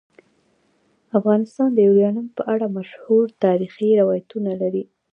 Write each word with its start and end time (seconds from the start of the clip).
افغانستان 1.19 1.69
د 1.73 1.77
یورانیم 1.87 2.27
په 2.37 2.43
اړه 2.53 2.67
مشهور 2.77 3.25
تاریخی 3.45 3.89
روایتونه 4.01 4.51
لري. 4.61 4.83